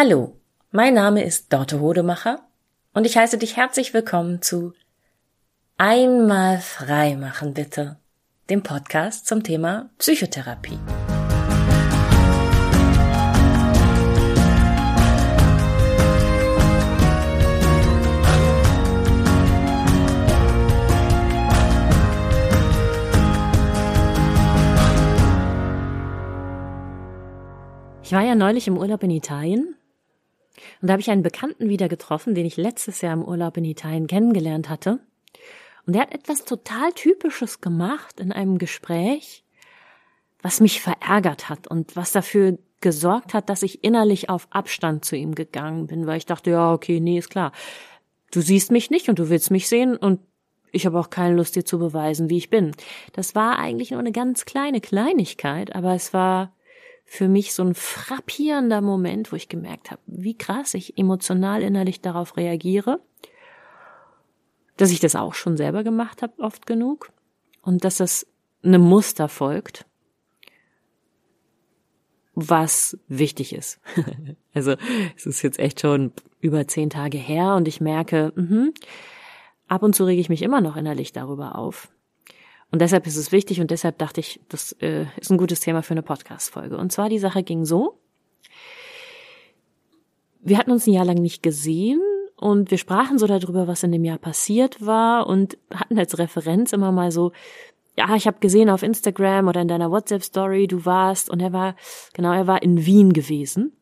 [0.00, 0.36] Hallo,
[0.70, 2.46] mein Name ist Dorte Hodemacher
[2.94, 4.72] und ich heiße dich herzlich willkommen zu
[5.76, 7.96] Einmal frei machen bitte,
[8.48, 10.78] dem Podcast zum Thema Psychotherapie.
[28.04, 29.74] Ich war ja neulich im Urlaub in Italien
[30.80, 33.64] und da habe ich einen Bekannten wieder getroffen, den ich letztes Jahr im Urlaub in
[33.64, 35.00] Italien kennengelernt hatte.
[35.86, 39.44] Und er hat etwas total Typisches gemacht in einem Gespräch,
[40.42, 45.16] was mich verärgert hat und was dafür gesorgt hat, dass ich innerlich auf Abstand zu
[45.16, 47.52] ihm gegangen bin, weil ich dachte, ja, okay, nee, ist klar.
[48.30, 50.20] Du siehst mich nicht und du willst mich sehen und
[50.70, 52.72] ich habe auch keine Lust, dir zu beweisen, wie ich bin.
[53.12, 56.52] Das war eigentlich nur eine ganz kleine Kleinigkeit, aber es war
[57.10, 62.02] für mich so ein frappierender Moment, wo ich gemerkt habe, wie krass ich emotional innerlich
[62.02, 63.00] darauf reagiere,
[64.76, 67.10] dass ich das auch schon selber gemacht habe oft genug
[67.62, 68.26] und dass das
[68.62, 69.86] einem Muster folgt,
[72.34, 73.80] was wichtig ist.
[74.54, 74.76] also
[75.16, 78.72] es ist jetzt echt schon über zehn Tage her und ich merke, mh,
[79.66, 81.88] ab und zu rege ich mich immer noch innerlich darüber auf.
[82.70, 85.82] Und deshalb ist es wichtig und deshalb dachte ich, das äh, ist ein gutes Thema
[85.82, 86.76] für eine Podcast-Folge.
[86.76, 87.98] Und zwar die Sache ging so.
[90.40, 92.00] Wir hatten uns ein Jahr lang nicht gesehen
[92.36, 96.72] und wir sprachen so darüber, was in dem Jahr passiert war und hatten als Referenz
[96.72, 97.32] immer mal so,
[97.96, 101.74] ja, ich habe gesehen auf Instagram oder in deiner WhatsApp-Story, du warst und er war,
[102.12, 103.72] genau, er war in Wien gewesen.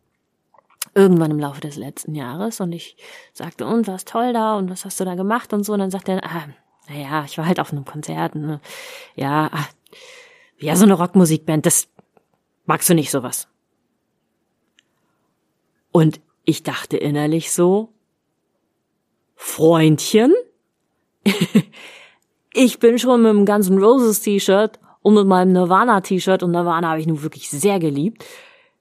[0.95, 2.97] Irgendwann im Laufe des letzten Jahres und ich
[3.34, 5.91] sagte, und was toll da und was hast du da gemacht und so und dann
[5.91, 6.48] sagte er, ah,
[6.89, 8.61] naja, ich war halt auf einem Konzert, ne?
[9.15, 9.69] ja, ach,
[10.59, 11.89] ja, so eine Rockmusikband, das
[12.65, 13.48] magst du nicht sowas.
[15.92, 17.92] Und ich dachte innerlich so,
[19.34, 20.33] Freundchen,
[22.55, 26.91] ich bin schon mit dem ganzen Roses T-Shirt und mit meinem Nirvana T-Shirt und Nirvana
[26.91, 28.24] habe ich nun wirklich sehr geliebt,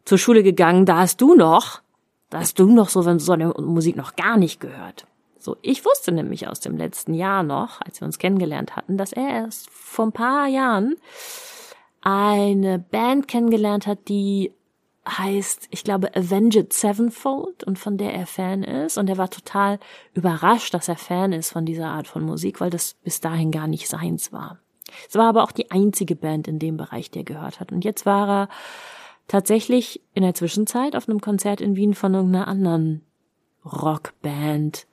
[0.05, 1.81] zur Schule gegangen, da hast du noch,
[2.29, 5.07] da hast du noch so, wenn so eine Musik noch gar nicht gehört.
[5.45, 9.13] So, ich wusste nämlich aus dem letzten Jahr noch, als wir uns kennengelernt hatten, dass
[9.13, 10.95] er erst vor ein paar Jahren
[12.01, 14.51] eine Band kennengelernt hat, die
[15.07, 18.97] heißt, ich glaube, Avenged Sevenfold und von der er Fan ist.
[18.97, 19.78] Und er war total
[20.16, 23.67] überrascht, dass er Fan ist von dieser Art von Musik, weil das bis dahin gar
[23.67, 24.57] nicht seins war.
[25.07, 27.72] Es war aber auch die einzige Band in dem Bereich, die er gehört hat.
[27.72, 28.50] Und jetzt war er
[29.28, 33.05] tatsächlich in der Zwischenzeit auf einem Konzert in Wien von irgendeiner anderen
[33.63, 34.88] Rockband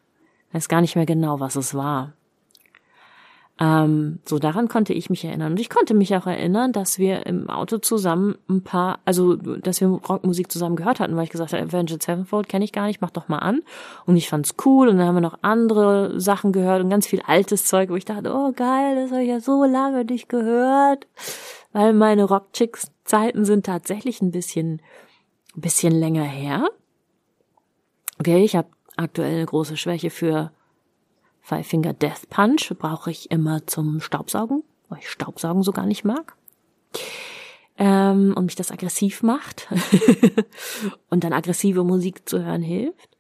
[0.53, 2.13] weiß gar nicht mehr genau, was es war.
[3.61, 5.53] Ähm, so daran konnte ich mich erinnern.
[5.53, 9.81] Und ich konnte mich auch erinnern, dass wir im Auto zusammen ein paar, also dass
[9.81, 13.01] wir Rockmusik zusammen gehört hatten, weil ich gesagt habe, Avenged Sevenfold kenne ich gar nicht,
[13.01, 13.63] mach doch mal an.
[14.07, 17.23] Und ich fand's cool und dann haben wir noch andere Sachen gehört und ganz viel
[17.25, 21.07] altes Zeug, wo ich dachte, oh geil, das habe ich ja so lange nicht gehört.
[21.73, 24.83] Weil meine Rockchicks-Zeiten sind tatsächlich ein bisschen,
[25.55, 26.69] bisschen länger her.
[28.19, 30.53] Okay, ich habe aktuell eine große Schwäche für
[31.41, 32.73] Five Finger Death Punch.
[32.79, 36.37] Brauche ich immer zum Staubsaugen, weil ich Staubsaugen so gar nicht mag.
[37.79, 39.69] Ähm, und mich das aggressiv macht.
[41.11, 43.17] und dann aggressive Musik zu hören hilft.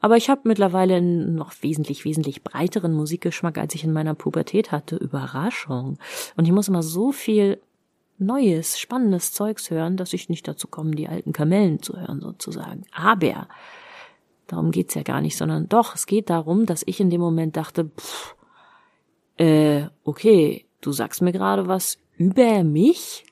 [0.00, 4.70] Aber ich habe mittlerweile einen noch wesentlich, wesentlich breiteren Musikgeschmack, als ich in meiner Pubertät
[4.70, 4.96] hatte.
[4.96, 5.98] Überraschung.
[6.36, 7.58] Und ich muss immer so viel
[8.18, 12.84] neues, spannendes Zeugs hören, dass ich nicht dazu komme, die alten Kamellen zu hören, sozusagen.
[12.92, 13.48] Aber
[14.46, 17.56] Darum geht's ja gar nicht, sondern doch, es geht darum, dass ich in dem Moment
[17.56, 18.36] dachte, pff,
[19.36, 23.24] äh, okay, du sagst mir gerade was über mich,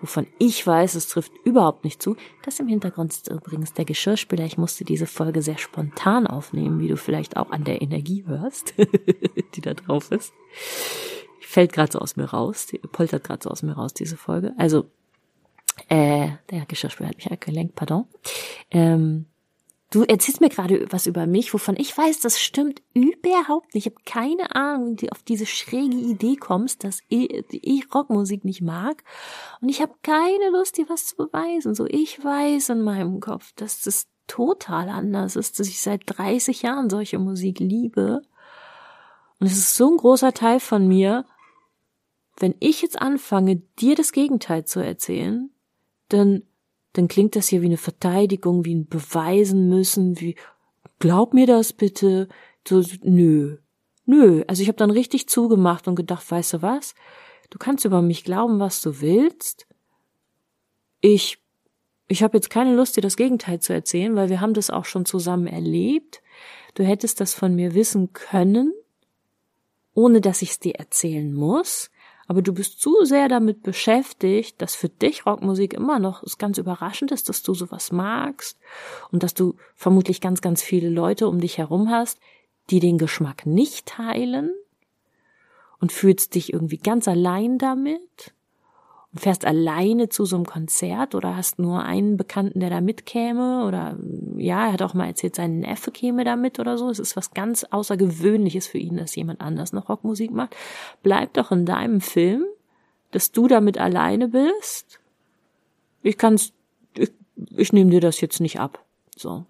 [0.00, 2.16] wovon ich weiß, es trifft überhaupt nicht zu.
[2.42, 4.44] Das im Hintergrund ist übrigens der Geschirrspüler.
[4.44, 8.74] Ich musste diese Folge sehr spontan aufnehmen, wie du vielleicht auch an der Energie hörst,
[9.54, 10.32] die da drauf ist.
[11.40, 14.54] Fällt gerade so aus mir raus, poltert gerade so aus mir raus, diese Folge.
[14.56, 14.86] Also,
[15.88, 18.06] äh, der Geschirrspüler hat mich abgelenkt, pardon.
[18.70, 19.26] Ähm,
[19.92, 23.86] Du erzählst mir gerade was über mich, wovon ich weiß, das stimmt überhaupt nicht.
[23.86, 28.62] Ich habe keine Ahnung, wie du auf diese schräge Idee kommst, dass ich Rockmusik nicht
[28.62, 29.02] mag.
[29.60, 31.74] Und ich habe keine Lust, dir was zu beweisen.
[31.74, 36.62] So, ich weiß in meinem Kopf, dass das total anders ist, dass ich seit 30
[36.62, 38.22] Jahren solche Musik liebe.
[39.40, 41.24] Und es ist so ein großer Teil von mir.
[42.36, 45.50] Wenn ich jetzt anfange, dir das Gegenteil zu erzählen,
[46.08, 46.44] dann
[46.92, 50.36] dann klingt das hier wie eine Verteidigung, wie ein Beweisen müssen, wie
[50.98, 52.28] glaub mir das bitte.
[52.66, 53.58] So, nö.
[54.06, 54.42] Nö.
[54.46, 56.94] Also ich habe dann richtig zugemacht und gedacht, weißt du was?
[57.50, 59.66] Du kannst über mich glauben, was du willst.
[61.00, 61.40] Ich
[62.10, 64.84] ich habe jetzt keine Lust, dir das Gegenteil zu erzählen, weil wir haben das auch
[64.84, 66.22] schon zusammen erlebt.
[66.74, 68.72] Du hättest das von mir wissen können,
[69.94, 71.88] ohne dass ich es dir erzählen muss.
[72.30, 76.58] Aber du bist zu sehr damit beschäftigt, dass für dich Rockmusik immer noch ist ganz
[76.58, 78.56] überraschend ist, dass du sowas magst
[79.10, 82.20] und dass du vermutlich ganz, ganz viele Leute um dich herum hast,
[82.70, 84.52] die den Geschmack nicht teilen
[85.80, 88.32] und fühlst dich irgendwie ganz allein damit
[89.12, 93.64] und fährst alleine zu so einem Konzert oder hast nur einen Bekannten, der da mitkäme
[93.66, 93.96] oder
[94.36, 96.88] ja, er hat auch mal erzählt, sein Neffe käme da mit oder so.
[96.88, 100.54] Es ist was ganz Außergewöhnliches für ihn, dass jemand anders noch Rockmusik macht.
[101.02, 102.44] Bleib doch in deinem Film,
[103.10, 105.00] dass du damit alleine bist.
[106.02, 106.52] Ich kann's,
[106.96, 107.10] ich,
[107.56, 108.84] ich nehme dir das jetzt nicht ab.
[109.16, 109.44] So.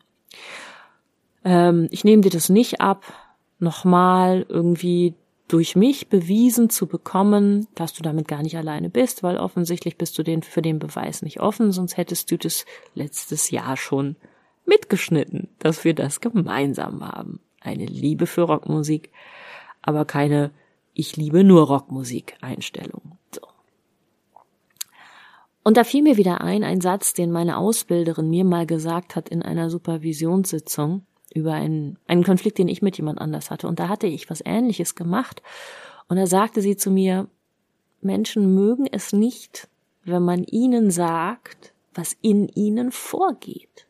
[1.45, 3.05] Ähm, ich nehme dir das nicht ab,
[3.59, 5.15] nochmal irgendwie
[5.53, 10.17] durch mich bewiesen zu bekommen, dass du damit gar nicht alleine bist, weil offensichtlich bist
[10.17, 12.65] du den, für den Beweis nicht offen, sonst hättest du das
[12.95, 14.17] letztes Jahr schon
[14.65, 17.41] mitgeschnitten, dass wir das gemeinsam haben.
[17.61, 19.11] Eine Liebe für Rockmusik,
[19.83, 20.53] aber keine
[20.95, 23.19] ich liebe nur Rockmusik Einstellung.
[23.35, 23.43] So.
[25.65, 29.29] Und da fiel mir wieder ein, ein Satz, den meine Ausbilderin mir mal gesagt hat
[29.29, 33.69] in einer Supervisionssitzung über einen, einen Konflikt, den ich mit jemand anders hatte.
[33.69, 35.43] Und da hatte ich was Ähnliches gemacht.
[36.09, 37.29] Und da sagte sie zu mir,
[38.01, 39.69] Menschen mögen es nicht,
[40.05, 43.87] wenn man ihnen sagt, was in ihnen vorgeht.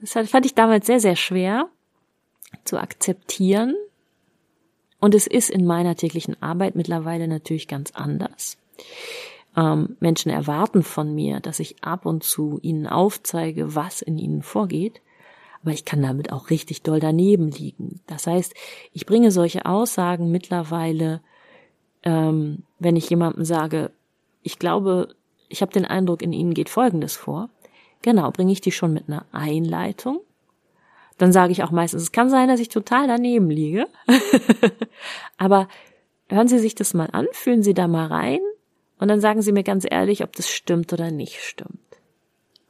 [0.00, 1.68] Das fand ich damals sehr, sehr schwer
[2.64, 3.74] zu akzeptieren.
[5.00, 8.56] Und es ist in meiner täglichen Arbeit mittlerweile natürlich ganz anders.
[9.56, 14.42] Ähm, Menschen erwarten von mir, dass ich ab und zu ihnen aufzeige, was in ihnen
[14.42, 15.00] vorgeht.
[15.62, 18.00] Aber ich kann damit auch richtig doll daneben liegen.
[18.06, 18.52] Das heißt,
[18.92, 21.20] ich bringe solche Aussagen mittlerweile,
[22.02, 23.90] ähm, wenn ich jemandem sage,
[24.42, 25.14] ich glaube,
[25.48, 27.48] ich habe den Eindruck, in ihnen geht Folgendes vor.
[28.02, 30.20] Genau, bringe ich die schon mit einer Einleitung.
[31.16, 33.86] Dann sage ich auch meistens, es kann sein, dass ich total daneben liege.
[35.38, 35.68] Aber
[36.28, 38.40] hören Sie sich das mal an, fühlen Sie da mal rein
[39.04, 41.78] und dann sagen Sie mir ganz ehrlich, ob das stimmt oder nicht stimmt.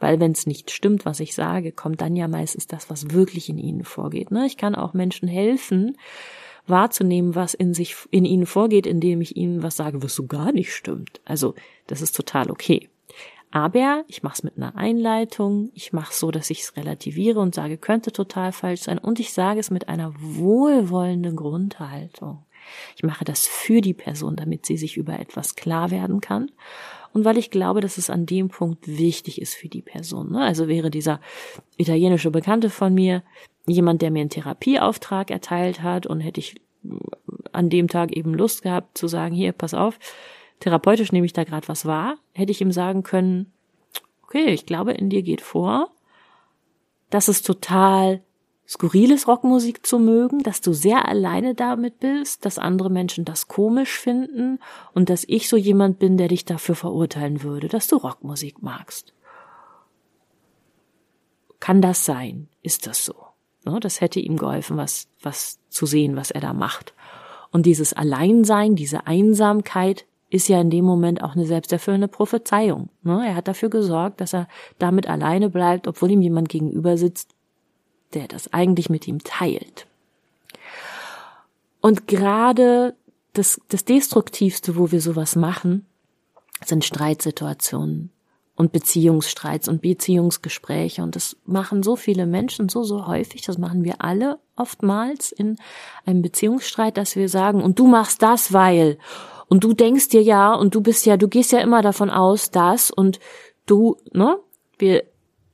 [0.00, 3.48] Weil wenn es nicht stimmt, was ich sage, kommt dann ja meistens das, was wirklich
[3.48, 4.32] in ihnen vorgeht.
[4.32, 4.44] Ne?
[4.44, 5.96] Ich kann auch Menschen helfen,
[6.66, 10.50] wahrzunehmen, was in sich, in ihnen vorgeht, indem ich ihnen was sage, was so gar
[10.50, 11.20] nicht stimmt.
[11.24, 11.54] Also,
[11.86, 12.88] das ist total okay.
[13.52, 17.54] Aber ich mache es mit einer Einleitung, ich mache so, dass ich es relativiere und
[17.54, 22.44] sage, könnte total falsch sein und ich sage es mit einer wohlwollenden Grundhaltung.
[22.96, 26.50] Ich mache das für die Person, damit sie sich über etwas klar werden kann.
[27.12, 30.32] Und weil ich glaube, dass es an dem Punkt wichtig ist für die Person.
[30.32, 30.42] Ne?
[30.42, 31.20] Also wäre dieser
[31.76, 33.22] italienische Bekannte von mir
[33.66, 36.56] jemand, der mir einen Therapieauftrag erteilt hat und hätte ich
[37.52, 39.98] an dem Tag eben Lust gehabt zu sagen, hier, pass auf,
[40.60, 43.52] therapeutisch nehme ich da gerade was wahr, hätte ich ihm sagen können,
[44.22, 45.90] okay, ich glaube, in dir geht vor,
[47.10, 48.22] dass es total
[48.66, 53.98] skurriles Rockmusik zu mögen, dass du sehr alleine damit bist, dass andere Menschen das komisch
[53.98, 54.58] finden
[54.92, 59.12] und dass ich so jemand bin, der dich dafür verurteilen würde, dass du Rockmusik magst.
[61.60, 62.48] Kann das sein?
[62.62, 63.14] Ist das so?
[63.64, 66.94] Ne, das hätte ihm geholfen, was, was zu sehen, was er da macht.
[67.50, 72.90] Und dieses Alleinsein, diese Einsamkeit ist ja in dem Moment auch eine selbsterfüllende Prophezeiung.
[73.02, 77.33] Ne, er hat dafür gesorgt, dass er damit alleine bleibt, obwohl ihm jemand gegenüber sitzt,
[78.14, 79.86] der das eigentlich mit ihm teilt.
[81.80, 82.94] Und gerade
[83.34, 85.86] das, das Destruktivste, wo wir sowas machen,
[86.64, 88.10] sind Streitsituationen
[88.56, 91.02] und Beziehungsstreits und Beziehungsgespräche.
[91.02, 95.56] Und das machen so viele Menschen so, so häufig, das machen wir alle oftmals in
[96.06, 98.98] einem Beziehungsstreit, dass wir sagen, und du machst das, weil,
[99.48, 102.50] und du denkst dir ja, und du bist ja, du gehst ja immer davon aus,
[102.50, 103.18] dass, und
[103.66, 104.38] du, ne,
[104.78, 105.04] wir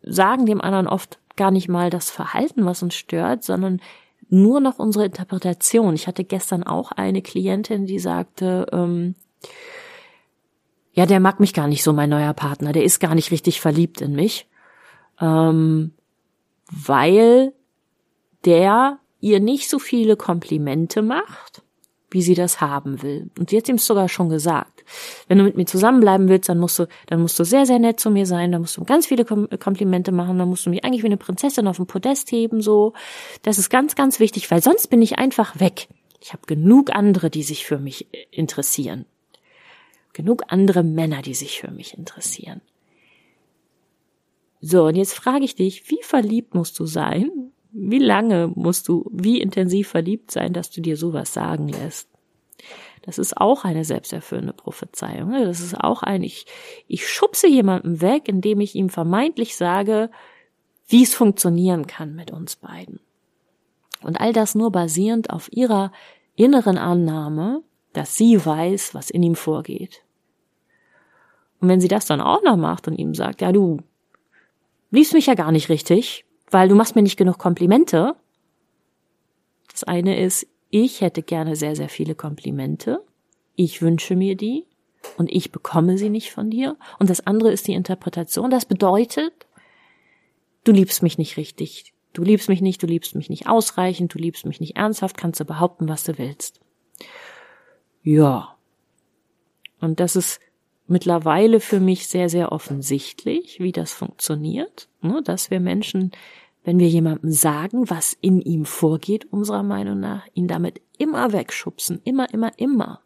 [0.02, 3.80] sagen dem anderen oft, gar nicht mal das Verhalten, was uns stört, sondern
[4.28, 5.94] nur noch unsere Interpretation.
[5.94, 9.14] Ich hatte gestern auch eine Klientin, die sagte, ähm,
[10.92, 13.60] ja, der mag mich gar nicht so, mein neuer Partner, der ist gar nicht richtig
[13.60, 14.48] verliebt in mich,
[15.20, 15.92] ähm,
[16.70, 17.52] weil
[18.44, 21.62] der ihr nicht so viele Komplimente macht
[22.10, 23.30] wie sie das haben will.
[23.38, 24.84] Und sie hat ihm sogar schon gesagt.
[25.28, 28.00] Wenn du mit mir zusammenbleiben willst, dann musst du, dann musst du sehr, sehr nett
[28.00, 31.02] zu mir sein, dann musst du ganz viele Komplimente machen, dann musst du mich eigentlich
[31.02, 32.92] wie eine Prinzessin auf dem Podest heben, so.
[33.42, 35.88] Das ist ganz, ganz wichtig, weil sonst bin ich einfach weg.
[36.20, 39.06] Ich habe genug andere, die sich für mich interessieren.
[40.12, 42.60] Genug andere Männer, die sich für mich interessieren.
[44.60, 47.30] So, und jetzt frage ich dich, wie verliebt musst du sein,
[47.72, 52.08] wie lange musst du wie intensiv verliebt sein, dass du dir sowas sagen lässt?
[53.02, 55.30] Das ist auch eine selbsterfüllende Prophezeiung.
[55.30, 55.46] Ne?
[55.46, 56.46] Das ist auch ein, ich,
[56.86, 60.10] ich schubse jemanden weg, indem ich ihm vermeintlich sage,
[60.86, 63.00] wie es funktionieren kann mit uns beiden.
[64.02, 65.92] Und all das nur basierend auf ihrer
[66.34, 67.62] inneren Annahme,
[67.92, 70.02] dass sie weiß, was in ihm vorgeht.
[71.60, 73.78] Und wenn sie das dann auch noch macht und ihm sagt, ja, du
[74.90, 78.14] liebst mich ja gar nicht richtig, weil du machst mir nicht genug Komplimente.
[79.70, 83.04] Das eine ist, ich hätte gerne sehr, sehr viele Komplimente.
[83.56, 84.64] Ich wünsche mir die
[85.16, 86.76] und ich bekomme sie nicht von dir.
[86.98, 88.50] Und das andere ist die Interpretation.
[88.50, 89.32] Das bedeutet,
[90.64, 91.92] du liebst mich nicht richtig.
[92.12, 95.38] Du liebst mich nicht, du liebst mich nicht ausreichend, du liebst mich nicht ernsthaft, kannst
[95.40, 96.60] du behaupten, was du willst.
[98.02, 98.56] Ja.
[99.80, 100.40] Und das ist
[100.90, 106.10] mittlerweile für mich sehr, sehr offensichtlich, wie das funktioniert, ne, dass wir Menschen,
[106.64, 112.00] wenn wir jemandem sagen, was in ihm vorgeht, unserer Meinung nach, ihn damit immer wegschubsen,
[112.04, 113.00] immer, immer, immer,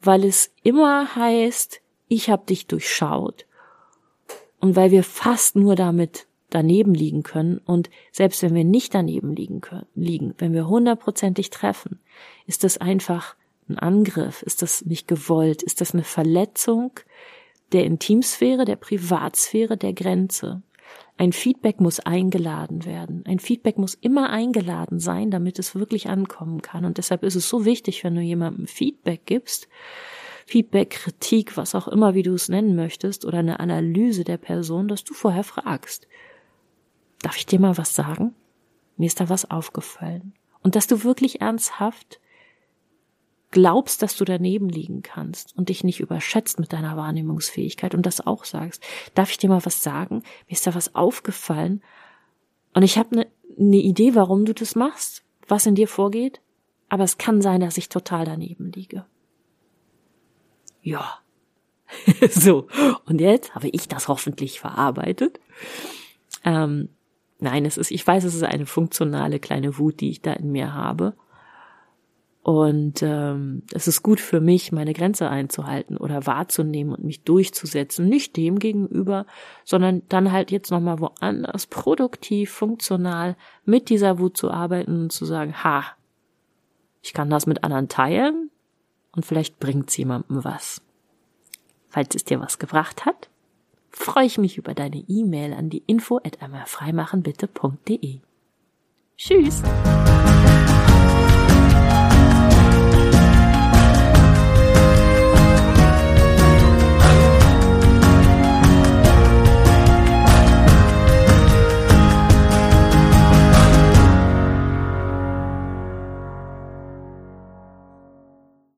[0.00, 3.46] weil es immer heißt, ich habe dich durchschaut.
[4.60, 7.58] Und weil wir fast nur damit daneben liegen können.
[7.58, 12.00] Und selbst wenn wir nicht daneben liegen können, liegen, wenn wir hundertprozentig treffen,
[12.46, 13.34] ist das einfach
[13.68, 14.42] ein Angriff?
[14.42, 15.62] Ist das nicht gewollt?
[15.62, 16.92] Ist das eine Verletzung
[17.72, 20.62] der Intimsphäre, der Privatsphäre, der Grenze?
[21.16, 23.24] Ein Feedback muss eingeladen werden.
[23.26, 26.84] Ein Feedback muss immer eingeladen sein, damit es wirklich ankommen kann.
[26.84, 29.68] Und deshalb ist es so wichtig, wenn du jemandem Feedback gibst,
[30.46, 34.88] Feedback, Kritik, was auch immer, wie du es nennen möchtest, oder eine Analyse der Person,
[34.88, 36.06] dass du vorher fragst.
[37.22, 38.34] Darf ich dir mal was sagen?
[38.96, 40.34] Mir ist da was aufgefallen.
[40.62, 42.20] Und dass du wirklich ernsthaft
[43.54, 48.26] glaubst, dass du daneben liegen kannst und dich nicht überschätzt mit deiner Wahrnehmungsfähigkeit und das
[48.26, 48.82] auch sagst.
[49.14, 50.16] Darf ich dir mal was sagen?
[50.48, 51.80] Mir ist da was aufgefallen
[52.74, 56.40] und ich habe eine ne Idee, warum du das machst, was in dir vorgeht,
[56.88, 59.06] aber es kann sein, dass ich total daneben liege.
[60.82, 61.20] Ja.
[62.30, 62.66] so,
[63.06, 65.38] und jetzt habe ich das hoffentlich verarbeitet.
[66.42, 66.88] Ähm,
[67.38, 70.50] nein, es ist, ich weiß, es ist eine funktionale kleine Wut, die ich da in
[70.50, 71.14] mir habe.
[72.44, 78.06] Und ähm, es ist gut für mich, meine Grenze einzuhalten oder wahrzunehmen und mich durchzusetzen.
[78.06, 79.24] Nicht dem gegenüber,
[79.64, 85.24] sondern dann halt jetzt nochmal woanders produktiv, funktional mit dieser Wut zu arbeiten und zu
[85.24, 85.84] sagen, ha,
[87.00, 88.50] ich kann das mit anderen teilen
[89.12, 90.82] und vielleicht bringt's jemandem was.
[91.88, 93.30] Falls es dir was gebracht hat,
[93.90, 98.20] freue ich mich über deine E-Mail an die info at einmalfreimachenbitte.de.
[99.16, 99.62] Tschüss!